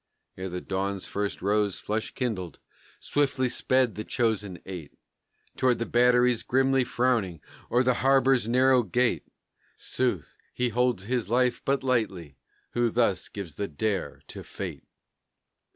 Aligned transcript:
Ere 0.35 0.49
the 0.49 0.61
dawn's 0.61 1.05
first 1.05 1.43
rose 1.43 1.77
flush 1.77 2.09
kindled, 2.15 2.57
swiftly 2.99 3.47
sped 3.47 3.93
the 3.93 4.03
chosen 4.03 4.57
eight 4.65 4.91
Toward 5.55 5.77
the 5.77 5.85
batteries 5.85 6.41
grimly 6.41 6.83
frowning 6.83 7.39
o'er 7.71 7.83
the 7.83 7.93
harbor's 8.01 8.47
narrow 8.47 8.81
gate; 8.81 9.27
Sooth, 9.77 10.37
he 10.55 10.69
holds 10.69 11.03
his 11.03 11.29
life 11.29 11.61
but 11.63 11.83
lightly 11.83 12.35
who 12.71 12.89
thus 12.89 13.29
gives 13.29 13.53
the 13.61 13.67
dare 13.67 14.23
to 14.29 14.43
Fate. 14.43 14.83